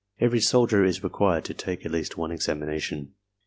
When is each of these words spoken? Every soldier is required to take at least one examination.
Every 0.19 0.39
soldier 0.41 0.83
is 0.83 1.03
required 1.03 1.45
to 1.45 1.53
take 1.53 1.85
at 1.85 1.91
least 1.91 2.17
one 2.17 2.31
examination. 2.31 3.13